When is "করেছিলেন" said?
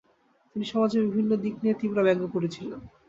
2.35-2.79